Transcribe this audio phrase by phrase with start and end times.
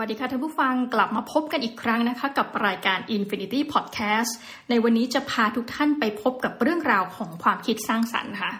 [0.00, 4.32] วัสดีค่ะท่านผู้ฟังกลับมาพบกันอีกครั้งนะคะ กับรายการ Infinity Podcast
[4.70, 8.52] ในวันนี้จะพาทุกท่านไปพบกับเรื่องราวของความคิดสร้างสรรค์ค่ะ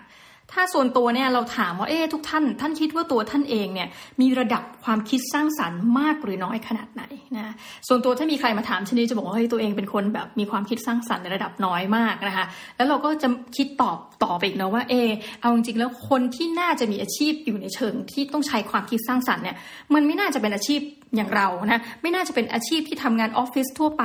[0.53, 3.89] ถ้าส่วนตัวเนี่ยเราถามว่าเอ๊ทุกท่าน ท่านคิดว่าตัวท่านเองเนี่ย
[4.21, 7.03] มีระดับความคิดสร้างสรรค์มากหรือน้อยขนาดไหน
[7.37, 7.54] นะ
[7.89, 12.46] ส่วนตัวถ้ามีใครมาถามชนิดจะบอกว่าเฮ้ยตัวเองเป็นคนแบบมีความคิดสร้างสรรค์ในระดับน้อยมากนะคะ
[12.77, 15.11] แล้วเราก็จะคิดตอบต่อไปอีกนะว่าเออ
[15.41, 19.57] เอาจริงๆแล้วคนที่น่าจะมีอาชีพอยู่ในเชิง ที่ต้องใช้ความคิดสร้างสรรค์เนี่ย
[19.95, 20.81] มันไม่น่าจะเป็นอาชีพ
[21.17, 24.05] อย่างเรานะไม่น่าจะเป็นอาชีพที่ทำงานออฟฟิศทั่วไป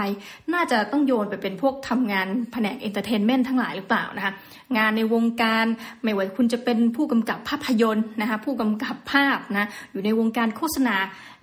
[0.54, 4.34] น่าจะต้องโยนไปเป็นพวกทำงานแผนก entertainment ทั้งหลายหรือเปล่านะคะ
[4.78, 5.66] งานในวงการ
[6.04, 10.96] ไม่ว่าคุณจะเป็นผู้กำกับภาพยนตร์นะคะผู้กำกับภาพนะอยู่ในวงการโฆษณา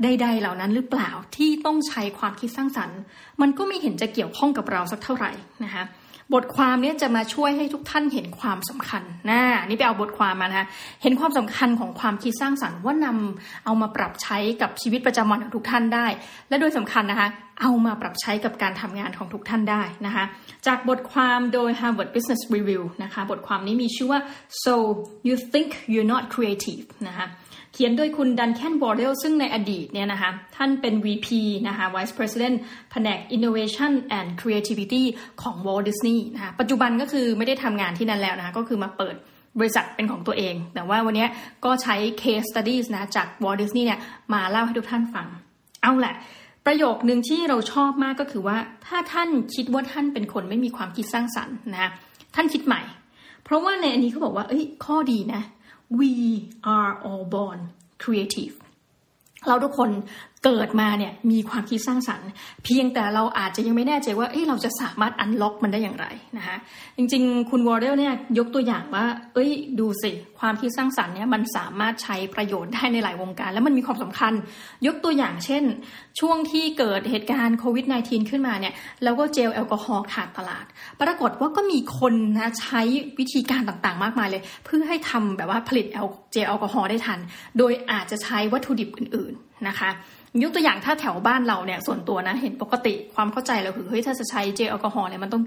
[0.02, 2.98] ใดๆเหล่านั้นหรือเปล่าที่ต้องใช้ความคิดสร้างสรรค์
[3.40, 5.32] มันก็ไม่เห็นจะเกี่ยวข้องกับเราสักเท่าไหร่
[5.64, 5.84] นะคะ
[6.34, 10.66] บทความนี้จะมาช่วยให้ทุกท่านเห็นความสำคัญนะนี่ไปเอาบทความมานะคะ
[11.02, 16.06] เห็นความสำคัญของความคิดสร้างสรรค์ว่านำเอามาปรับใช้กับชีวิตประจำวันของทุกท่านได้
[16.48, 17.28] และโดยสำคัญนะคะ
[17.62, 20.24] เอามาปรับใช้กับการทำงานของทุกท่านได้นะคะ
[20.66, 24.20] จากบทความโดย Harvard Business Review นะคะ บทความนี้มีชื่อว่า
[24.64, 24.74] so
[25.26, 27.26] you think you're not creative นะคะ
[27.72, 31.28] เขียนโดยคุณดันแคนบอร์เดลซึ่งในอดีตเนี่ยนะคะท่านเป็น VP
[31.68, 32.56] นะคะ Vice President
[32.90, 35.04] แผนก Innovation and Creativity
[35.42, 39.14] ของ Walt Disney นะคะปัจจุบันก็คือไม่ได้ทำงานที่นั่นแล้วนะคะก็คือมาเปิด
[39.58, 41.26] บริษัทเป็นของตัวเอง แต่ว่าวันนี้
[41.64, 44.00] ก็ใช้ case studies นะจาก Walt Disney เนี่ย
[44.32, 45.26] มาเล่าให้ทุกท่านฟัง
[45.82, 46.14] เอาแหละ
[46.66, 51.90] ประโยคหนึ่งที่เราชอบมากก็คือว่า ถ้าท่านคิดว่าท่านเป็นคนไม่มีความคิดสร้างสรรค์นะ
[52.34, 52.82] ท่านคิดใหม่
[53.44, 55.42] เพราะว่าในอันนี้เขาบอกว่าเอ้ยข้อดีนะ
[55.99, 56.11] we
[56.75, 57.59] are all born
[58.03, 58.55] creative
[59.47, 59.89] เราทุกคน
[60.44, 62.28] เกิดมาเนี่ยมีความคิดสร้างสรรค์
[62.64, 66.56] เพียงแต่เราอาจจะยังไม่แน่ใจว่าเอ้เราจะสามารถอันล็อกมันได้อย่างไรนะคะ
[66.96, 69.04] จริงๆ คุณวอร์เดลเนี่ยยกตัวอย่างว่า
[69.34, 74.32] เอ้ยดูสิความคิดสร้างสรรค์เนี่ยมันสามารถใช้ประโยชน์ได้ในหลายวงการ แล้วมันมีความสำคัญ
[74.86, 75.64] ยกตัวอย่างเช่น
[76.20, 80.64] ช่วงที่เกิดเหตุการณ์โควิด -19 ขึ้นมาเนี่ยแล้วก็เจลแอลกอฮอล์ขาดตลาด
[81.00, 82.80] ปรากฏว่าก็มีคนนะใช้
[83.18, 85.86] วิธีการต่างๆ มากมายเลย เพื่อให้ทำแบบว่าผลิต
[86.32, 87.18] เจลแอลกอฮอล์ได้ทัน
[87.58, 89.90] โดยอาจจะใช้วัตถุดิบอื่นๆ นะคะ
[90.42, 95.44] ยกตัวอย่างถ้าแถวบ้านเราเนี่ยส่วนตัวนะเห็นปกติความเข้าใจเราคือเฮ้ยถ้าจะใช้เจลแอลกอฮอล์เนี่ยมันต้อง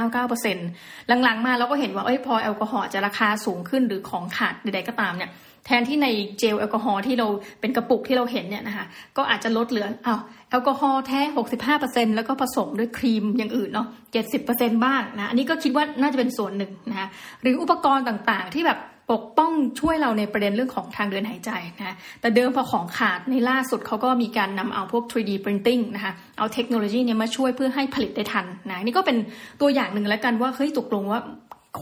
[0.00, 5.30] 99.99%หลังๆ มาเราก็เห็นว่าเอ้ยพอแอลกอฮอล์จะราคาสูงขึ้นหรือของขาดใดๆก็ตามเนี่ย
[5.66, 6.08] แทนที่ใน
[6.38, 7.28] เจลแอลกอฮอล์ที่เรา
[7.60, 8.86] เป็นกระปุกที่เราเห็นเนี่ยนะคะ
[9.16, 11.20] ก็อาจจะลดเหลืออ้าวแอลกอฮอล์แท้
[11.68, 13.86] 65%แล้วก็ผสมด้วยครีมอย่างอื่นเนาะ
[14.34, 17.08] 70%บ้างนะอันนี้ก็คิดว่าน่าจะเป็นส่วนหนึ่งนะคะ
[17.42, 18.78] หรืออุปกรณ์ต่างๆ ที่แบบ
[19.12, 29.16] ปกป้องช่วยเราในประเด็นเรื่องของทางเดินหายใจนะแต่เดิมพอของขาดในล่าสุดเขาก็มีการนำเอาพวก 3D printing นะคะเอาเทคโนโลยีเนี่ยมาช่วยเพื่อให้ผลิตได้ทันนะนี่ก็เป็น
[29.60, 31.20] ตัวอย่างหนึ่งแล้วกันว่าเฮ้ยตกลงว่า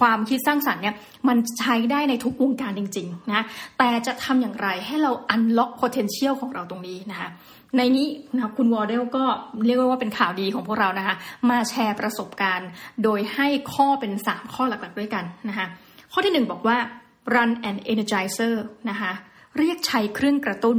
[0.01, 0.95] ความคิดสร้างสรรค์เนี่ย
[1.29, 3.45] มันใช้ได้ในทุกวงการจริงๆนะ
[3.79, 7.29] แต่จะทำอย่างไรให้เรา unlock potential ของเราตรงนี้นะคะ
[7.77, 9.25] ในนี้นะคุณวอร์เดลก็
[9.67, 11.15] เรียกว่าเป็นข่าวดีของพวกเรานะคะ
[11.51, 12.69] มาแชร์ประสบการณ์
[13.05, 15.67] โดยให้ข้อเป็น 3 ข้อหลักๆด้วยกันนะคะ
[16.13, 16.77] ข้อที่ 1 บอกว่า
[17.35, 18.55] run and energizer
[18.91, 19.13] นะคะ
[19.59, 20.77] เรียกใช้เครื่องกระตุ้น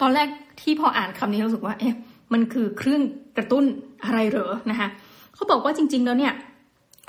[0.00, 0.28] ตอนแรก
[0.60, 1.94] ที่พออ่านคำนี้รู้สึกว่าเอ๊ะ
[2.32, 3.02] มันคือเครื่อง
[3.36, 3.64] กระตุ้น
[4.04, 4.88] อะไรเหรอนะคะ
[5.34, 6.32] เขาบอกว่าจริง ๆ แล้วเนี่ย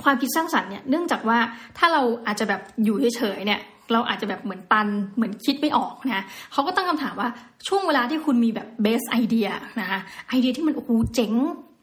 [0.04, 1.40] ความคิดสร้างสรรค์เนี่ยเนื่องจากว่า
[1.78, 3.60] ถ้าเราอาจจะแบบอยู่เฉยๆเนี่ย
[3.94, 6.24] เราอาจจะแบบเหมือนตันเหมือนคิดไม่ออกนะ
[6.54, 7.30] เขาก็ตั้งคำถามว่า
[7.68, 9.48] ช่วงเวลาที่คุณมีแบบเบสไอเดีย
[9.80, 10.00] นะคะ
[10.30, 11.34] ไอเดียที่มันโอ้โหเจ๋ง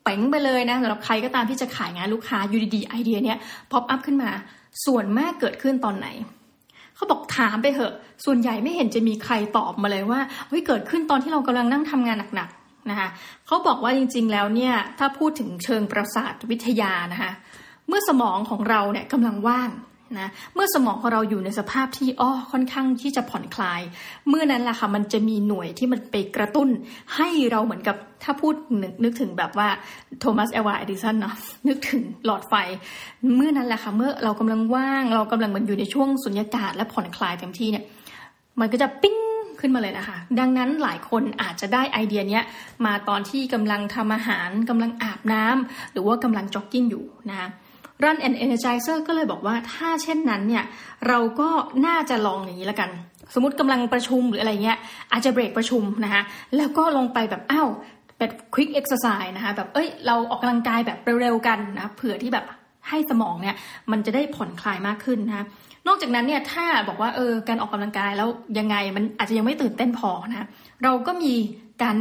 [0.05, 3.39] เป๋งไปเลยนะสำหรับใครก็ตามที่จะขายงานลูกค้าอยู่ดีๆไอเดียเนี้ย
[3.73, 4.31] pop up ขึ้นมา
[4.87, 6.09] ส่วนมากเกิดขึ้นตอนไหน
[7.03, 13.09] เขาบอกถามไปเหอะ ส่วนใหญ่ไม่เห็นจะมีใครตอบมาเลยว่าเฮ้ยเกิดขึ้นตอนที่เรากำลังนั่งทำงานหนักๆนะคะ
[13.47, 17.33] เขาบอกว่าจริงๆแล้วเนี่ยถ้าพูดถึงเชิงประสาทวิทยานะคะ
[17.89, 19.69] เมื่อสมองของเราเนี่ยกำลังว่าง
[20.21, 23.81] นะเมื่อสมองของเราอยู่ในสภาพที่อ้อค่อนข้างที่จะผ่อนคลาย
[24.29, 26.69] เมื่อนั้นแหละค่ะมันจะมีหน่วยที่มันไปกระตุ้น
[27.17, 29.69] ให้เราเหมือนกับถ้าพูดนึกนึกถึงแบบว่า
[30.21, 31.35] โทมัสเอวาเอดิสันเนาะ
[31.69, 32.55] นึกถึงหลอดไฟ
[33.37, 37.85] เมื่อนั้นแหละค่ะเมื่อเรากำลังว่าง เรากำลังเหมือนอยู่ในช่วงสุญญากาศและผ่อนคลายเต็มที่เนี่ย
[38.61, 39.17] มันก็จะปิ้ง
[39.61, 42.45] ขึ้นมาเลยนะคะ ดังนั้นหลายคนอาจจะได้ไอเดียเนี้ย
[42.87, 47.49] มาตอนที่กำลังทำอาหารกำลังอาบน้ำหรือว่ากำลังจ็อกกิ้งอยู่นะคะ
[48.03, 50.65] Run and Energizer ก็เลยบอกว่าถ้าเช่นนั้นเนี่ย
[51.09, 51.49] เราก็
[51.87, 52.91] น่าจะลองอย่างนี้ละกัน
[53.35, 54.79] สมมติกำลังประชุมหรืออะไรเงี้ย
[55.13, 56.23] อาจจะเบรกประชุมนะคะ
[56.57, 57.69] แล้วก็ลงไปแบบอ้าว
[58.19, 62.45] แบบ quick exercise นะคะแบบเอ้ยเราออกกำลังกายแบบเร็วๆกันนะเผื่อที่แบบ
[62.89, 63.57] ให้สมองเนี่ย
[63.91, 65.47] มันจะได้ผ่อนคลายมากขึ้นนะ
[65.87, 68.29] นอกจากนั้นเนี่ยถ้าบอกว่าเออการออกกำลังกายแล้ว
[68.59, 70.49] ยังไงมันอาจจะยังไม่ตื่นเต้นพอนะ
[70.85, 71.35] เราก็มี
[71.83, 71.97] การ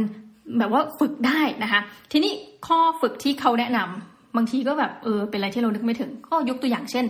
[0.58, 1.80] แบบว่าฝึกได้นะคะ
[2.12, 2.32] ทีนี้
[2.66, 7.04] ข้อฝึกที่เขาแนะนำ บางทีก็แบบเออเป็นอะไรที่เรานึกไม่ถึง ก็ยกตัวอย่างเช่น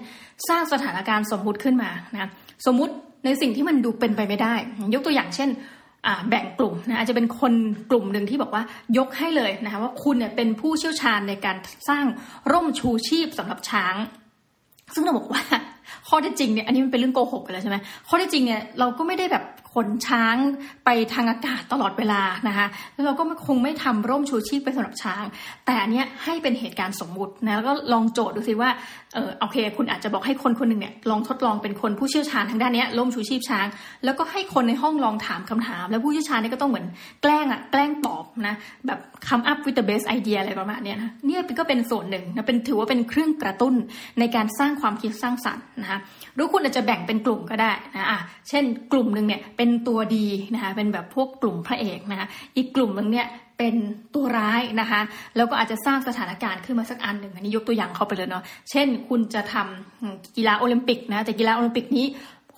[0.49, 2.31] สร้างสถานการณ์สมมุติขึ้นมานะ
[2.67, 2.93] สมมุติ
[3.25, 4.55] ในสิ่งที่มันดูเป็นไปไม่ได้
[4.95, 5.51] ยกตัวอย่างเช่น
[6.29, 7.53] แบ่งกลุ่มนะอาจจะเป็นคน
[7.91, 8.63] กลุ่มหนึ่งที่บอกว่า
[8.99, 11.57] ยกให้เลยนะคะว่าคุณเนี่ยเป็นผู้เชี่ยวชาญในการ
[11.89, 12.05] สร้าง
[12.53, 13.95] ร่มชูชีพสำหรับช้าง
[14.95, 15.43] ซึ่งเราบอกว่า
[16.09, 17.77] ข้อที่จริงเนี่ยอันนี้มันเป็นเรื่องโกหกกันแล้วใช่ไหม
[18.09, 20.37] ข้อที่จริงเนี่ยเราก็ไม่ได้แบบ ขนช้าง
[20.85, 25.25] ไปทางอากาศตลอดเวลานะคะแล้วเราก็คงไม่ทำร่มชูชีพไปสำหรับช้าง
[25.67, 28.71] แต่อันเนี้ยให้เป็นเหตุการณ์สมมุตินะแล้วก็ลองโจทย์ดูสิว่า
[29.15, 33.67] เออโอเค คุณอาจจะบอกให้คนคนหนึ่งเนี่ยลองทดลองเป็นคนผู้เชี่ยวชาญทางด้านนี้ร่มชูชีพช้าง
[34.05, 36.87] แล้วก็ให้คนในห้องลองถามคำถาม แล้วผู้เชี่ยวชาญนี่ก็ต้องเหมือน
[37.23, 38.55] แกล้งอะแกล้งตอบนะ
[38.87, 38.99] แบบ
[39.29, 43.75] คำ up with the best idea อะไรประมาณนี้นะเนี่ยก็เป็นส่วนหนึ่งนะเป็นถือว่าเป็นเครื่องกระตุ้น
[44.19, 45.99] ในการสร้างความคิดสร้างสรรค์นะคะ
[46.35, 52.27] หรือคุณอาจจะแบ่งเป็นกลุ่มก็ได้นะอะเช่นกลุ่มหนึ่งเนี่ยเป็นตัวดีนะคะเป็นแบบพวกกลุ่มพระเอกนะคะ
[52.57, 53.27] อีกกลุ่มหนึ่งเนี่ย
[53.59, 53.75] เป็น
[54.15, 55.01] ตัวร้ายนะคะ
[55.37, 62.07] แล้วก็อาจจะสร้างสถานการณ์ขึ้นมาสักอันหนึ่งอันนี้ยกตัวอย่างเข้าไปเลยเนาะเช่น คุณจะทำกีฬาโอลิมปิกนะแต่กีฬาโอลิมปิกนี้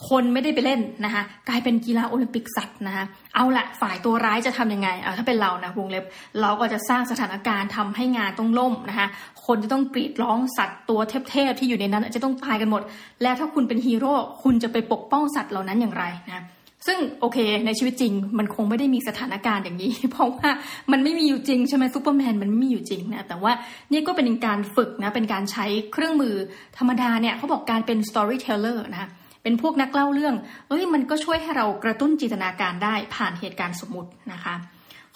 [0.08, 3.04] คนไม่ได้ไปเล่นนะคะกลายเป็นกีฬาโอลิมปิกสัตว์นะคะ
[3.34, 6.04] เอาละฝ่ายตัวร้ายจะทํำยังไงอ่าถ้าเป็นเรานะวงเล็บ
[6.40, 9.08] เราก็จะสร้างสถานการณ์ทำให้งานต้องล่มนะคะ
[9.46, 11.00] คนจะต้องกรีดร้องสัตว์ตัว
[11.30, 12.82] เทพๆที่อยู่ในนั้นจะต้องตายกันหมด
[13.22, 16.44] และถ้าคุณเป็นฮีโร่คุณจะไปปกป้องสัตว์เหล่านั้นอย่างไรนะ
[16.88, 20.50] ซึ่งโอเค ในชีวิตจริง มันคงไม่ได้มีสถานการณ์อย่างนี้ เพราะว่า
[20.92, 23.52] มันไม่มีอยู่จริงใช่ไหมซูเปอร์แมนมันไม่มีอยู่จริงนะแต่ว่า
[23.92, 26.34] นี่ก็เป็นการฝึกนะเป็นการใช้เครื่องมือ
[26.78, 29.08] ธรรมดาเนี่ยเขาบอกการเป็น storyteller นะ
[29.44, 30.34] เป็นพวกนักเล่าเรื่อง
[30.68, 34.54] เอ้ยมันก็ช่วยให้เรากระตุ้นจินตนาการได้ผ่านเหตุการณ์สมมุตินะคะ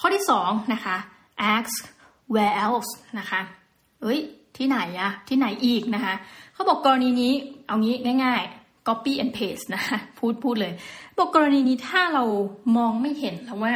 [0.01, 0.97] ข้อที่สองนะคะ
[1.55, 1.77] ask
[2.35, 3.41] where else นะคะ
[4.03, 4.19] เอ้ย
[4.57, 6.15] ที่ไหนอะที่ไหนอีกนะคะ
[6.55, 7.33] เขาบอกกรณีนี้
[7.67, 7.95] เอางี้
[8.25, 10.73] ง่าย ๆ copy and paste นะคะพูดพูดเลย
[11.19, 12.25] บอกกรณีนี้ถ้าเรา
[12.77, 13.73] มองไม่เห็นแล้วว่า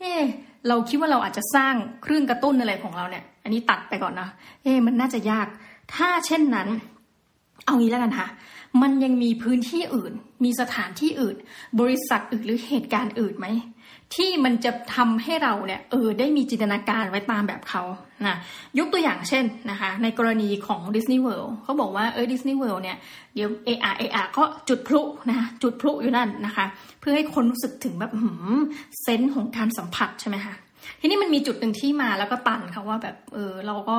[0.00, 0.22] เออ
[0.68, 4.28] เราคิดว่าเราอาจจะสร้างเครื่องกระตุ้นอะไรของเราเนี่ย อันนี้ตัดไปก่อนนะ
[4.64, 5.46] เออมันน่าจะยาก
[5.94, 6.68] ถ้าเช่นนั้น
[7.64, 8.26] เอางี้แล้วกันค่ะ
[8.82, 10.12] มันยังมีพื้นที่อื่น
[10.44, 11.36] มีสถานที่อื่น
[11.80, 13.48] บริษัทอื่นหรือเหตุการณ์อื่นไหม
[14.14, 17.82] ที่มันจะทำให้เราเนี่ยเออได้มีจินตนาการไว้ตามแบบเขา
[18.26, 18.36] นะ
[18.78, 22.96] ยกตัวอย่างเช่นนะคะในกรณีของดิสนีย์เวิลด์เขาบอกว่าเออดิสนีย์เวิลด์เนี่ย
[23.34, 26.66] เดี๋ยวเออาเออาก็จุดพลุนะจุดพลุอยู่นั่นนะคะ
[27.00, 28.58] เพื่อให้คนรู้สึกถึงแบบหืม
[29.02, 30.54] sense ของการสัมผัสใช่ไหมคะ
[31.04, 33.98] ทีนี้มันมีจุดหนึ่งที่มาแล้วก็ตันค่ะว่าแบบเออเราก็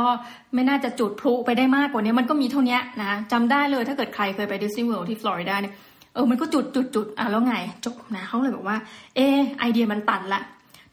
[0.53, 5.73] ไม่น่าจะจุดพลุไปได้มากกว่านี้มันก็มีเท่านี้นะจำได้เลยถ้าเกิดใครเคยไปดิสนีย์เวิลด์ที่ฟลอริดาเนี่ย
[6.13, 7.55] เออมันก็จุดจุดจุดอะแล้วไง
[7.85, 8.77] จบนะเขาเลยบอกว่า
[9.15, 10.41] เออไอเดียมันตันละ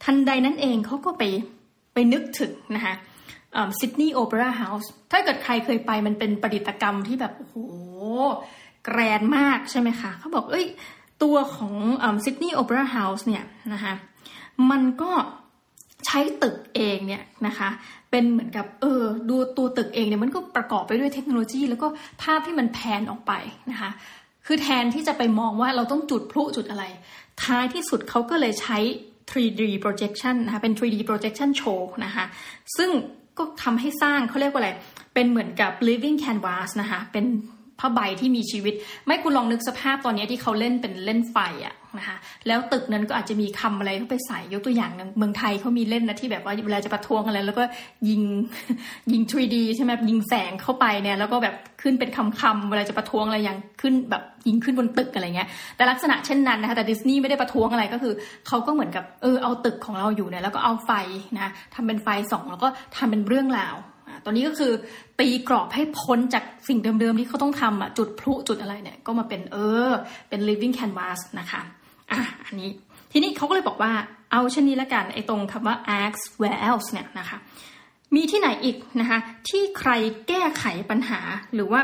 [0.05, 1.23] ทันใดนั้นเองเขาก็ไป
[1.95, 2.95] ไปนึกถึงนะคะ
[3.81, 7.57] ซิดนีย์โอเปร่าเฮาส์ถ้าเกิดใครเคยไปมันเป็นประดิษฐกรรมที่แบบ โอ้โห
[8.85, 10.67] grand มากใช่ไหมคะเขาบอกเอ้ย
[11.23, 11.75] ตัวของ
[12.25, 13.95] ซิดนีย์โอเปร่าเฮาส์เนี่ยนะคะ
[14.71, 15.11] มันก็
[16.07, 17.69] ใช้ตึกเองเนี่ยนะคะ
[18.11, 21.87] เป็นเหมือนกับเออดูตัวตึกเองเนี่ยมันก็ประกอบไปด้วยเทคโนโลยี แล้วก็
[22.23, 23.33] ภาพที่มัน pan ออกไป
[23.71, 23.91] นะคะ
[24.47, 26.85] คือแทนที่จะไปมองว่าเราต้องจุดพลุจุดอะไร
[27.45, 28.79] ท้ายที่สุดเขาก็เลยใช้
[29.31, 32.25] 3D projection นะคะเป็น 3D projection show นะคะ
[32.77, 32.91] ซึ่ง
[33.39, 34.71] ก็ทำให้สร้างเขาเรียกว่าอะไร
[35.15, 37.25] เป็นเหมือนกับ living canvas นะคะเป็น
[37.81, 38.75] ผ้าใบที่มีชีวิต
[39.07, 41.37] ไม่คุณลองนึกสภาพตอนนี้ที่เขาเล่นเป็นเล่นไฟ
[41.67, 42.17] อะนะคะ
[42.47, 47.65] แล้วตึกนั้นก็อาจจะมีคำอะไรเข้าไปใส่ยกตัวอย่างเมืองไทยเขามีเล่นนะที่แบบว่าเวลาจะประท้วงอะไรแล้วก็
[48.09, 48.23] ยิง
[49.13, 58.15] ยิง 3D ใช่ไหมยิงแสงเข้าไปเนี่ยแล้วก็แบบขึ้นเป็นคำคำเวลาจะประท้วงอะไรอย่างขึ้นแบบยิงขึ้นบนตึกอะไรเงี้ยแต่ลักษณะเช่นนั้นนะคะแต่ดิสนีย์ไม่ได้ประท้วงอะไรก็คือ
[58.49, 60.91] เขาก็เหมือนกับเออเอาตึกของเราอยู่เนี่ยแล้วก็เอาไฟ
[61.37, 63.77] นะทำเป็นไฟส่องแล้วก็ทำเป็นเรื่องราว
[64.25, 64.73] ตอนนี้ก็คือ
[65.21, 69.57] ตีกรอบให้พ้นจากสิ่งเดิมๆที่เขาต้องทำอะจุดพลุจุดอะไรเนี่ย ก็มาเป็นเอ
[69.89, 69.91] อ
[70.29, 71.63] เป็น living canvas นะคะ
[72.11, 72.71] อะอันนี้
[73.13, 73.93] ทีนี้เขาก็เลยบอกว่า
[74.31, 77.39] เอาเช่นนี้ละกันไอ้ตรงคำว่า ask where else เนี่ยนะคะ
[78.15, 79.91] มีที่ไหนอีกนะคะ ที่ใคร
[80.29, 81.21] แก้ไขปัญหา
[81.55, 81.81] หรือว่า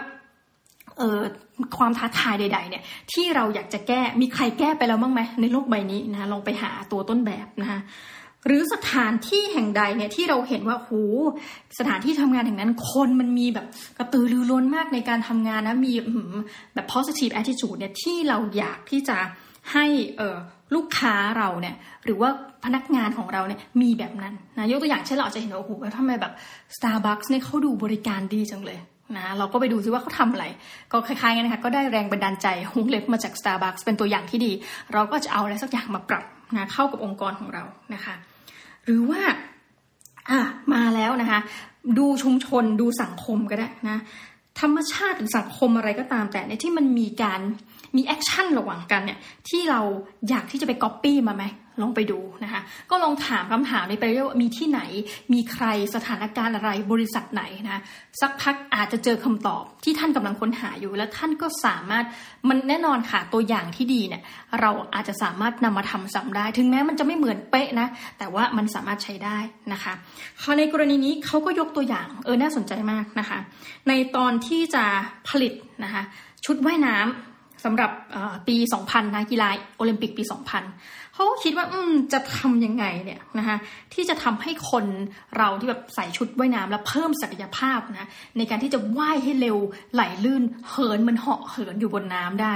[0.98, 1.22] เอ่อ
[1.78, 7.80] ความท้าทายใด ๆ เนี่ย ที่เราอยากจะแก้มีใครแก้ไปแล้วบ้างไหมในโลกใบนี้นะะลองไปหาตัวต้นแบบนะคะ
[8.48, 10.90] หรือสถานที่แห่งใดเนี่ยที่เราเห็นว่าโห
[11.78, 13.66] สถานที่ทำงานแห่งนั้นคนมันมีแบบ
[13.98, 15.92] กระตือรือร้นมากในการทำงานนะมี
[16.74, 19.16] แบบ positive attitude เนี่ยที่เราอยากที่จะ
[19.72, 19.84] ให้
[20.16, 20.36] เออ
[20.74, 22.30] ลูกค้าเราเนี่ยหรือว่า
[22.64, 26.32] พนักงานของเราเนี่ยมีแบบนั้นนะยกตัวอย่างเช่นเราอาจจะเห็นว่าโอ้โหทำไมแบบ
[26.76, 28.78] Starbucks เนี่ยเขาดูบริการดีจังเลย
[29.16, 30.44] นะเราก็ไปดูซิว่าเขาทำอะไร
[30.92, 34.52] ก็คล้ายๆกันนะคะก็ได้แรงบันดาลใจวงเล็บมาจาก Starbucks เป็นตัวอย่างที่ดี
[34.92, 36.24] เราก็จะเอาอะไรสักอย่างมาปรับ
[36.56, 37.64] นะเข้ากับองค์กรของเรา
[37.94, 38.14] นะคะ
[38.88, 39.22] หรือว่า
[40.30, 40.40] อะ
[40.74, 41.40] มาแล้วนะคะ
[41.98, 43.98] ดูชุมชนดูสังคมก็ได้นะ
[44.60, 47.40] ธรรมชาติหรือสังคมอะไรก็ตามแต่ในที่มันมีการ
[47.96, 49.18] มี action ระหว่างกันเนี่ย
[49.48, 49.80] ที่เรา
[50.28, 51.44] อยากที่จะไปก๊อปปี้มาไหม
[51.82, 54.80] ลองไปดูนะคะ ก็ลองถามคำถามนี้ไปเรื่อยว่ามีที่ไหน
[55.32, 57.80] มีใครสถานการณ์อะไรบริษัทไหนนะ
[58.20, 62.04] สักพักอาจจะเจอคำตอบที่ท่านกำลังค้นหาอยู่ และท่านก็สามารถ
[62.48, 64.22] มันแน่นอนค่ะตัวอย่างที่ดีเนี่ย
[64.60, 69.38] เราอาจจะสามารถนำมาทำซ้ำได้ ถึงแม้มันจะไม่เหมือนเป๊ะนะ แต่ว่ามันสามารถใช้ได้
[69.72, 69.92] นะคะ
[70.58, 73.38] ในกรณีนี้เขาก็ยกตัวอย่างเออน่าสนใจมากนะคะ
[73.88, 74.84] ในตอนที่จะ
[75.28, 75.52] ผลิต
[75.84, 76.02] นะคะ
[76.44, 77.90] ชุดว่ายน้ำสำหรับ
[78.48, 78.56] ปี
[78.86, 80.22] 2000นะกีฬาโอลิมปิกปี
[80.68, 83.56] 2000 เขาก็คิดว่า อืมจะทำยังไงเนี่ยนะคะ
[83.94, 84.86] ที่จะทำให้คน
[85.36, 89.58] เราที่แบบใส่ชุดว่ายน้ำแล้วเพิ่มศักยภาพนะในการที่จะว่ายให้เร็ว
[89.94, 92.54] ไหลลื่นเหินมันเหาะเหินอยู่บนน้ำได้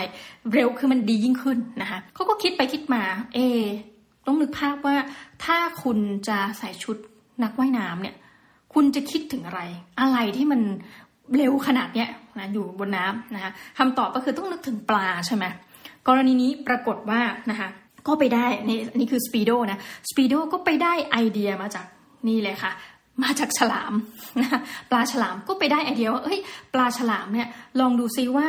[0.53, 3.03] เร็วคือมันดียิ่งขึ้นนะคะเขาก็คิดไปคิดมา
[3.35, 3.39] เอ
[4.27, 4.97] ต้องนึกภาพว่า
[5.45, 6.97] ถ้าคุณจะใส่ชุด
[7.43, 8.17] นักว่ายน้ำเนี่ย
[8.75, 9.61] คุณจะคิดถึงอะไร
[10.01, 10.61] อะไรที่มัน
[11.37, 15.45] เร็วขนาดเนี้ยนะอยู่บนน้ำนะคะคำตอบก็คือต้องนึกถึงปลาใช่ไหม
[16.09, 17.69] กรณีนี้ปรากฏว่านะคะ
[18.07, 19.81] ก็ไปได้นี่นี่คือสปีโดนะ
[20.11, 21.87] สปีโดก็ไปได้ไอเดียมาจาก
[22.29, 22.73] นี่เลยค่ะ
[23.23, 23.93] มาจากฉลาม
[24.41, 26.41] นะปลาฉลามก็ไปได้ไอเดียว่าเอ้ย
[26.75, 27.49] ปลาฉลามเนี่ย
[27.81, 28.47] ลองดูซิว่า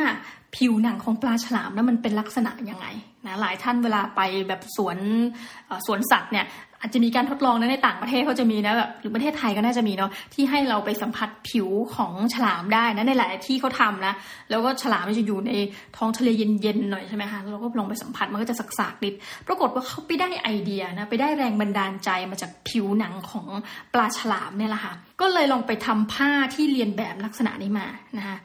[0.56, 2.86] ผิวหนังของปลาฉลามนั้นมันเป็นลักษณะยังไง
[3.26, 4.98] นะหลายท่านเวลาไปแบบสวน
[5.86, 6.46] สวนสัตว์เนี่ย
[6.80, 14.14] อาจจะมีการทดลองนะในต่างประเทศเขาจะมีนะแบบหรือประเทศไทยก็น่าจะมีเนาะที่ให้เราไปสัมผัสผิวของฉลามได้นะในหลายที่เขาทำนะ
[14.50, 15.52] แล้วก็ฉลามมันจะอยู่ใน
[15.96, 19.14] ท้องทะเลเย็นๆหน่อยใช่ไหมคะเราก็ลองไปสัมผัสมันก็จะสักๆนิด
[19.46, 23.46] ปรากฏว่าเขาไปได้ไอเดียนะไปได้แรงบันดาลใจมาจากผิวหนังของ
[23.92, 27.86] ปลาฉลามเนี่ยแหละค่ะก็เลยลองไปทำผ้าที่เรียนแบบลักษณะนี้มา
[28.18, 28.36] นะคะ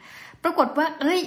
[0.42, 1.20] ปรากฏว่าเอ้ย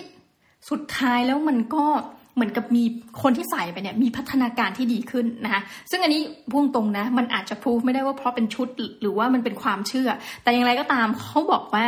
[0.70, 1.86] สุดท้ายแล้วมันก็
[2.36, 2.84] เหมือนกับมี
[3.22, 5.62] คนที่ใส่ไปเนี่ยมีพัฒนาการที่ดีขึ้นนะคะ
[5.92, 6.22] ซึ่งอันนี้
[6.52, 8.68] พุ่งตรงนะมันอาจจะพูดไม่ได้ว่าเพราะเป็นชุด
[9.02, 10.10] หรือว่ามันเป็นความเชื่อ
[10.44, 11.84] แต่อย่างไรก็ตามเขาบอกว่า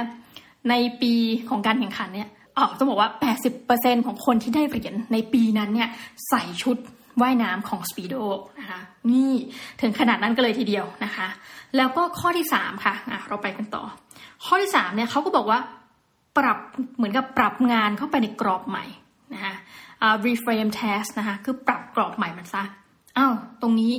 [0.70, 1.14] ในปี
[1.50, 3.10] ของการแข่งขันเนี่ยอ๋อต้องบอกว่า
[3.58, 5.90] 80%ของคนที่ได้เหรียญในปีนั้นเนี่ย
[6.30, 6.78] ใส่ชุด
[7.22, 8.16] ว่ายน้ำของสปีโด
[8.60, 8.80] นะคะ
[9.12, 9.32] นี่
[9.82, 11.28] ถึงขนาดนั้นก็เลยทีเดียวนะคะ
[11.78, 13.84] แล้วก็ข้อที่ 3 ค่ะะเราไปกันต่อ
[14.46, 15.60] ข้อที่3เนี่ยเขาก็บอกว่า
[16.38, 16.58] ปรับ
[16.96, 18.86] เหมือนกับปรับงานเข้าไปในกรอบใหม่
[19.34, 19.56] นะคะ
[20.26, 22.64] reframe task นะคะคือปรับกรอบใหม่มันซะ
[23.18, 23.94] อ้าวตรงนี้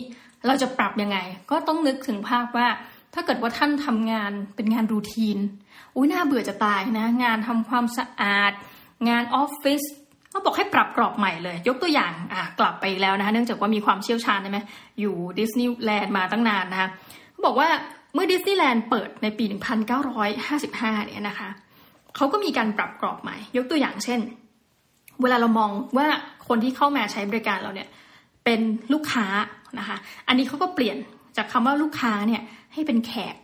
[0.47, 1.19] เราจะปรับยังไง
[1.51, 2.69] ก็ต้องนึกถึงภาพว่า
[3.15, 5.39] ถ้าเกิดว่าท่านทำงานเป็นงานรูทีน
[5.97, 8.53] อุ้ยน่าเบื่อจะตายนะ งานทำความสะอาด
[9.09, 9.83] งานออฟฟิศ
[10.31, 14.59] เขาบอกให้ปรับกรอบใหม่เลย ยกตัวอย่างอะกลับไปแล้วนะคะเนื่องจากว่ามีความเชี่ยวชาญใช่ไหม
[15.01, 16.89] อยู่ดิสนีย์แลนด์มาตั้งนานนะคะ
[17.31, 17.69] เขาบอกว่า
[18.15, 21.49] เมื่อดิสนีย์แลนด์เปิดในปี 1955 เนี่ยนะคะ
[22.17, 24.21] เขาก็มีการปรับกรอบใหม่ ยกตัวอย่างเช่น
[25.23, 26.07] เวลาเรามองว่า
[26.49, 27.89] คนที่เข้ามาใช้บริการเราเนี่ย
[28.45, 28.61] เป็น
[28.93, 29.27] ลูกค้า
[29.79, 29.97] นะคะ
[30.29, 30.97] อันนี้เขาก็เปลี่ยน
[31.37, 32.43] จากคำว่าลูกค้าเนี่ย
[32.75, 33.35] ให้เป็นแขก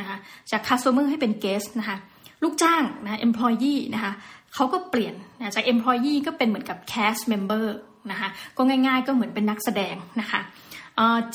[0.00, 0.16] นะคะ
[0.50, 1.96] จาก customer ให้เป็น guest นะคะ
[2.42, 4.12] ลูกจ้างนะ employee นะคะ
[4.54, 7.66] เขาก็เปลี่ยนนะจาก employee ก็เป็นเหมือนกับ cast member
[8.10, 10.40] นะคะก็ง่ายๆก็เหมือนเป็นนักแสดงนะคะ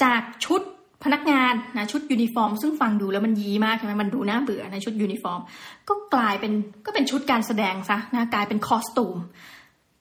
[0.03, 0.61] จากชุด
[1.03, 5.41] พนักงานนะชุดยูนิฟอร์ม ซึ่งฟังดูแล้วมันยี้มากใช่ไหมมันดูน่าเบื่อในชุดยูนิฟอร์ม
[5.89, 6.53] ก็กลายเป็น
[6.85, 9.17] ก็เป็นชุดการแสดงซะนะกลายเป็น costume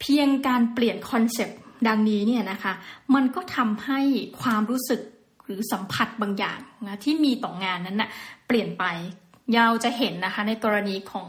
[0.00, 2.72] เพียงการเปลี่ยน concept ดังนี้เนี่ยนะคะ
[3.14, 4.00] มันก็ทำให้
[4.40, 5.00] ความรู้สึก
[5.44, 8.10] หรือสัมผัสบางอย่างนะที่มีต่องานนั้นน่ะ
[8.46, 8.84] เปลี่ยนไป
[9.56, 11.28] อย่างเราจะเห็นนะคะในกรณีของ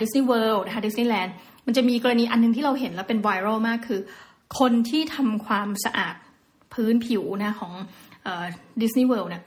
[0.00, 1.34] ดิสนีย์เวิลด์นะคะดิสนีย์แลนด์
[1.66, 4.00] มันจะมีกรณีอันนึงที่เราเห็นแล้วเป็น viral มากคือ
[4.58, 6.14] คนที่ทำความสะอาด
[6.72, 7.72] พื้นผิวนะของ
[8.82, 9.42] ดิสนีย์เวิลด์เนี่ย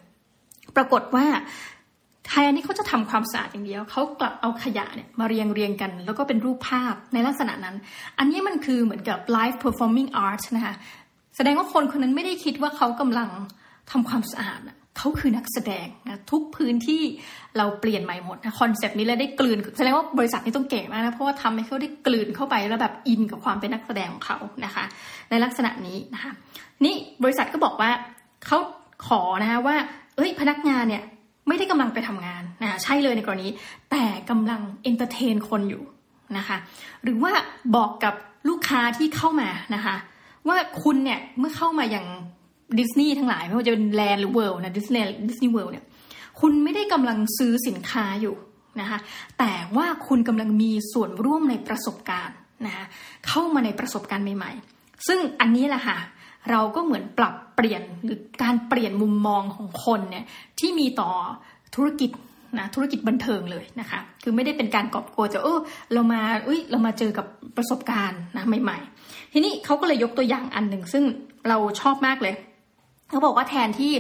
[0.75, 1.25] ปรากฏว่า
[2.27, 7.75] แทนที่เขาจะทำความสะอาดอย่างเดียว เขากลับเอาขยะเนี่ยมาเรียงเรียงกัน แล้วก็เป็นรูปภาพในลักษณะนั้น
[8.19, 10.75] อันนี้มันคือเหมือนกับ live performing art นะคะ
[11.36, 13.29] แสดงว่าคนคนนั้นไม่ได้คิดว่าเขากำลัง
[13.91, 14.62] ทำความสะอาด
[14.98, 17.01] เขาคือนักแสดงนะทุกพื้นที่
[17.57, 24.86] เราเปลี่ยนใหม่หมดนะ concept นี้เลยได้กลืนแสดงว่าบริษัทนี้ต้องเก่งมากนะเพราะว่าทำให้เขาได้กลืนเข้าไปแล้วแบบอินกับความเป็นนักแสดงของเขานะคะ
[25.29, 26.31] ในลักษณะนี้นะคะ
[26.86, 27.91] นี่บริษัทก็บอกว่า
[28.46, 28.60] เขา
[29.08, 29.75] ขอนะคะว่า
[30.15, 31.03] เอ้ยพนักงานเนี่ย
[31.48, 33.48] ไม่ได้กำลังไปทำงานนะใช่เลยในกรณี
[33.91, 35.84] แต่กำลัง entertain คนอยู่
[36.38, 36.58] นะคะ
[37.03, 37.31] หรือว่า
[37.75, 38.13] บอกกับ
[38.50, 39.96] ลูกค้าที่เข้ามานะคะ
[40.48, 42.08] ว่าคุณเนี่ยเมื่อเข้ามาอย่าง
[42.79, 45.86] ดิสนีย์ทั้งหลายไม่ว่าจะเป็นแลนด์หรือเวิลด์นะดิสนีย์ดิสนีย์เวิลด์เนี่ย
[46.41, 48.36] คุณไม่ได้กำลังซื้อสินค้าอยู่
[48.81, 49.00] นะคะ
[49.39, 52.86] แต่ว่าคุณกำลังมีส่วนร่วมในประสบการณ์นะคะ
[53.27, 55.98] เข้ามาในประสบการณ์ใหม่ ๆ ซึ่งอันนี้แหละค่ะ
[56.51, 60.25] เราก็เหมือนปรับเปลี่ยนหรือการเปลี่ยนมุมมองของคนเนี่ย
[60.60, 61.10] ที่มีต่อ
[61.75, 62.12] ธุรกิจ
[62.60, 65.60] นะธุรกิจบันเทิงเลยนะคะ คือไม่ได้เป็นการกอบโกยจะเออ
[65.93, 67.25] เรามาเอ้ยเรามาเจอกับ
[67.58, 71.03] ประสบการณ์นะใหม่ ๆ ทีนี้เขาก็เลยยกตัวอย่างอันหนึ่งซึ่ง
[71.50, 72.34] เราชอบมากเลย
[73.10, 73.91] เขาบอกว่าแทนที่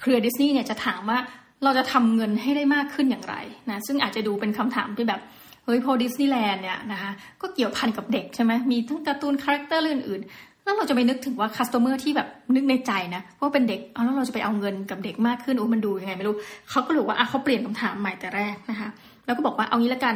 [0.00, 1.18] เครือดิสนีย์เนี่ยจะถามว่า
[1.64, 3.36] เราจะทำเงินให้ได้มากขึ้นอย่างไร
[3.70, 5.20] นะซึ่งอาจจะดูเป็นคำถามที่แบบ
[5.64, 10.22] เฮ้ยพอดิสนีย์แลนด์เนี่ยนะคะก็เกี่ยวพันกับเด็กใช่ไหมมีทั้งการ์ตูน character เรื่องอื่น
[10.66, 16.36] แล้วเราจะไปนึกถึงว่า customer ที่แบบนึกในใจนะว่าเป็นเด็กเอาแล้วเราจะไปเอาเงินกับเด็กมากขึ้นโอ้มันดูยังไงไม่รู้
[16.70, 18.88] เขาก็รู้ว่าอะเขาเปลี่ยนคำถามใหม่แต่แรกนะคะ
[19.26, 20.14] แล้วก็บอกว่าเอางี้ละกัน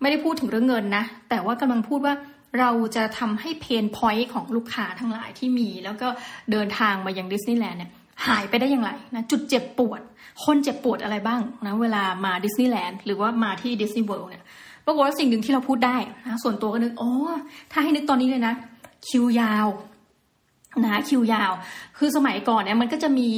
[0.00, 2.14] ไม่ได้พูดถึงเรื่องเงินนะ แต่ว่ากำลังพูดว่า
[2.58, 6.08] เราจะทำให้ pain point ของลูกค้าทั้งหลายที่มี แล้วก็
[6.52, 7.90] เดินทางมายังดิสนีย์แลนด์เนี่ย
[8.26, 10.00] หายไปได้อย่างไรนะจุดเจ็บปวด
[10.44, 14.42] คนเจ็บปวดอะไรบ้างนะเวลามาดิสนีย์แลนด์หรือว่ามาที่ดิสนีย์เวิลด์เนี่ย
[14.86, 17.12] ปรากฏว่าสิ่งหนึ่งที่เราพูดได้นะส่วนตัวก็นึกโอ้
[17.72, 18.54] ถ้าให้นึกตอนนี้เลยนะ
[19.08, 19.66] คิวยาว
[20.84, 21.52] นะคิวยาว
[21.98, 23.28] คือสมัยก่อนเนี่ยมันก็จะมี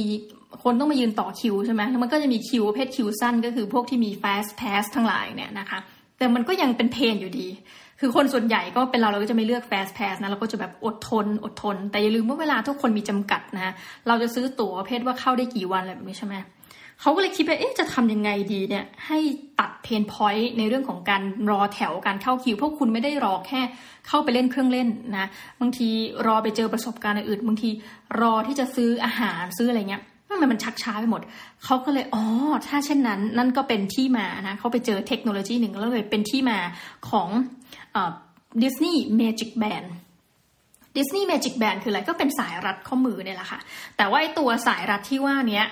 [0.63, 5.79] คนต้องมายืนต่อคิวใช่ไหมแล้วมันก็จะมีคิว pass คิวสั้นก็คือพวกที่มี fast pass ทั้งหลายเนี่ยนะคะ
[6.17, 7.47] แต่มันก็ยังเป็น pain อยู่ดี
[7.99, 13.73] คือคนส่วนใหญ่ก็เป็นเราเราก็จะไม่เลือก fast pass นะเราก็จะแบบอดทนอดทน แต่อย่าลืมว่าเวลาทุกคนมีจำกัดนะ
[14.07, 16.35] เราจะซื้อตั๋ว pass ว่าเข้าได้กี่วันอะไรแบบนี้ใช่ไหม
[17.01, 19.19] เขาก็เลยคิดว่าเอ๊ะจะทำยังไงดีเนี่ยให้
[19.59, 23.61] ตัด pain point ในเรื่องของการรอแถวการเข้าคิวเพราะคุณไม่ได้รอแค่
[24.07, 25.25] เข้าไปเล่นเครื่องเล่นนะ
[25.61, 25.89] บางที
[26.27, 27.69] รอไปเจอประสบการณ์อื่นบางที
[28.21, 30.03] รอที่จะซื้ออาหารซื้ออะไรเงี้ย
[30.41, 31.21] มันมันชักช้าไปหมด
[31.65, 32.23] เขาก็เลย อ๋อ
[32.67, 36.59] ถ้าเช่นนั้น นั่นก็เป็นที่มานะ เขาไปเจอเทคโนโลยีหนึ่งแล้วเลยเป็นที่มา
[37.09, 37.29] ของ
[38.63, 39.83] Disney MagicBand
[40.97, 43.59] Disney MagicBand คืออะไร ก็เป็นสายรัดข้อมือเนี่ยแหละค่ะ
[43.97, 45.63] แต่ว่าไอตัวสายรัดที่ว่านี้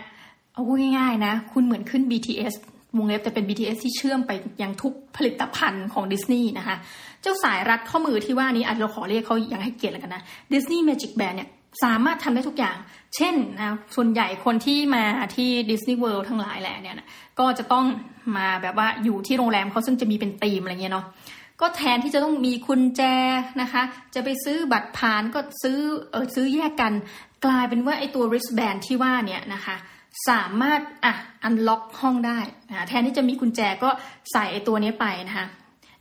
[0.60, 2.54] เอาง่ายๆนะ คุณเหมือนขึ้น BTS
[2.98, 6.76] วงเล็บแต่เป็น BTS ที่เชื่อมไปยังทุกผลิตภัณฑ์ของดิสนีย์นะคะ
[7.22, 11.50] เจ้าสายรัดข้อมือที่ว่านี้อาจจะเราขอเรียกเขาอย่างให้เกียรติแล้วกันนะ Disney MagicBand เนี่ย
[11.84, 12.78] สามารถทำได้ทุกอย่าง
[13.16, 15.04] เช่นนะส่วนใหญ่คนที่มา
[15.36, 17.08] ที่ดิสนีย์เวิลด์ทั้งหลายแหละเนี่ยนะ
[17.40, 17.86] ก็จะต้อง
[18.38, 21.06] มาแบบว่าอยู่ที่โรงแรมเขาซึ่งจะมีเป็นธีมอะไรเงี้ยเนาะ
[21.62, 23.02] ก็แทนที่จะต้องมีคุณแจ
[23.62, 23.84] นะคะ
[24.16, 25.78] จะไปซื้อบัตรผ่านก็ซื้อ
[26.12, 26.94] เออซื้อแยกกัน
[27.46, 29.76] กลายเป็นว่าไอตัว wristband ที่ว่าเนี่ยนะคะ
[30.28, 33.90] สามารถอะอันล็อกห้องได้นะแทนที่จะมีกุญแจก็
[34.32, 35.48] ใส่ไอตัวนี้ไปนะคะ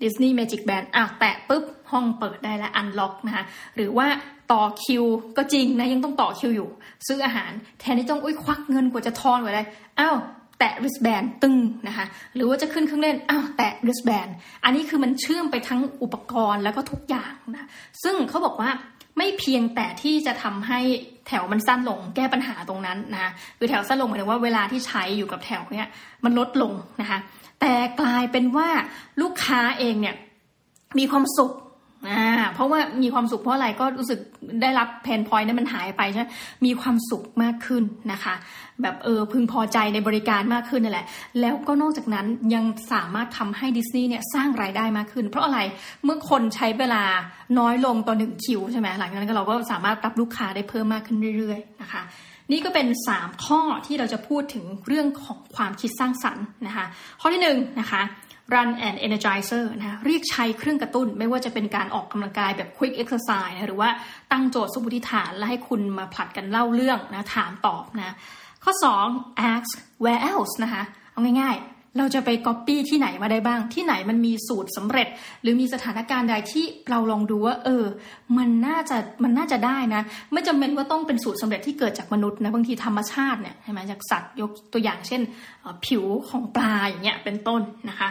[0.02, 3.44] Disney Magic Band อะแตะปุ๊บห้องเปิดได้แล้วอันล็อกนะคะ
[3.76, 4.06] หรือว่า
[4.52, 5.04] ต่อคิว
[5.36, 6.68] ก็จริงนะยังต้องต่อคิวอยู่
[7.06, 9.62] ซื้ออาหารแทนที่ต้องอุ้ยควักเงินกว่าจะทอนกว่าได้
[10.00, 10.16] อ้าว
[10.58, 11.56] แตะ wristband ตึง
[11.88, 14.30] นะคะหรือว่าจะขึ้นเครื่องเล่นอ้าวแตะ wristband
[14.64, 17.68] อันนี้คือมันเชื่อมไปทั้งอุปกรณ์แล้วก็ทุกอย่างนะ
[18.02, 18.70] ซึ่งเขาบอกว่า
[19.18, 20.80] ไม่เพียงแต่ที่จะทำให้
[21.26, 25.88] แถวมันสั้นลงแก้ปัญหาตรงนั้นนะคือแถวสั้นลงหมายถึงว่าเวลาที่ใช้อยู่กับแถวเนี้ย
[26.24, 27.18] มันลดลงนะคะ
[27.60, 28.68] แต่กลายเป็นว่า
[29.20, 30.14] ลูกค้าเองเนี่ย
[30.98, 31.52] มีความสุข
[32.06, 34.18] อ่าเพราะว่ามีความสุขเพราะอะไรก็รู้สึก
[34.62, 36.26] ได้รับเพนพอยต์นั้นมันหายไปใช่ไหม
[36.64, 37.82] มีความสุขมากขึ้น
[38.12, 38.34] นะคะ
[38.82, 41.06] แบบเออพึงพอใจในบริการมากขึ้นนั่นแหละ
[41.40, 45.58] แล้วก็นอกจากนั้นยังสามารถทำให้ดิสนีย์เนี่ยสร้างรายได้มากขึ้น เพราะอะไร
[46.04, 47.02] เมื่อคนใช้เวลา
[47.58, 52.02] น้อยลงต่อหนึ่งคิวใช่ไหมหลังจากนั้นเราก็สามารถรับลูกค้าได้เพิ่มมากขึ้นเรื่อยๆนะคะ
[52.52, 56.86] นี่ก็เป็น 3 ข้อที่เราจะพูดถึงเรื่องของความคิดสร้างสรรค์นะคะ
[57.20, 57.46] ข้อที่1น
[57.80, 58.02] นะคะ
[58.54, 63.90] run and energizer นะเรียกใช้เครื่องกระตุ้น ไม่ว่าจะเป็นการออกกำลังกายแบบ quick exercise นะหรือว่า
[64.32, 68.14] ตั้งโจทย์สมมติฐานแล้วให้คุณมาผลัดกันเล่าเรื่องนะถามตอบนะ
[68.64, 68.72] ข้อ
[69.10, 69.72] 2 ask
[70.04, 70.82] where else นะคะ
[71.12, 75.08] เอาง่ายๆ เราจะไป copy ที่ไหนมาได้บ้าง ที่ไหนมันมีสูตรสำเร็จ
[75.42, 77.84] หรือมีสถานการณ์ใดที่เราลองดูว่า เออ
[78.38, 85.20] มันน่าจะมันน่าจะได้นะไม่จำเป็นว่าต้องเป็นสูตรสำเร็จที่เกิดจากมนุษย์นะบางทีธรรมชาติเนี่ยใช่ไหมจากสัตว์ยกตัวอย่างเช่น
[85.86, 88.08] ผิวของปลาอย่างเงี้ยเป็นต้นนะคะ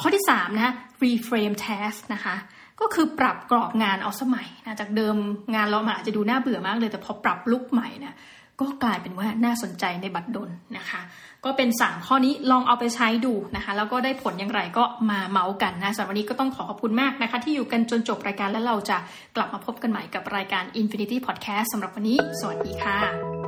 [0.00, 0.72] ข้อที่3นะ
[1.04, 2.36] reframe task นะคะ
[2.80, 5.16] ก็คือปรับกรอบงานเอาสมัยนะจากเดิม
[5.54, 8.16] งานเราอาจจะดูน่าเบื่อมากเลย แต่พอปรับลุกใหม่นะ
[8.60, 11.00] ก็กลายเป็นว่าน่าสนใจในบัตรดลนะคะ
[11.44, 18.96] ก็เป็น 3 ข้อนี้ลองเอาไปใช้ดูนะคะ แล้วก็ได้ผลอย่างไรก็มาเมาส์กันนะสำหรับวันนี้ก็ต้องขอขอบคุณมากนะคะ ที่อยู่กันจนจบรายการแล้วเราจะ
[19.36, 23.47] กลับมาพบกันใหม่กับรายการ Infinity Podcast สำหรับวันนี้ สวัสดีค่ะ